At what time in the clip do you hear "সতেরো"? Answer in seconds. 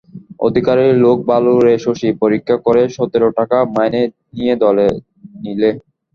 2.95-3.27